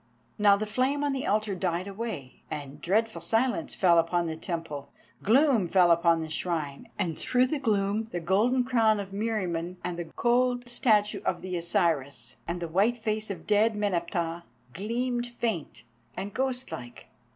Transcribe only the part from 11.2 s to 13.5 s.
of the Osiris, and the white face of